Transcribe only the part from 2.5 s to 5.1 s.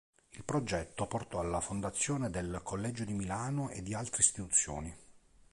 Collegio di Milano e di altri istituzioni.